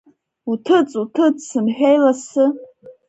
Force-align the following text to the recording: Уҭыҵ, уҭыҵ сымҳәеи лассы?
Уҭыҵ, 0.51 0.91
уҭыҵ 1.01 1.37
сымҳәеи 1.47 1.97
лассы? 2.03 2.45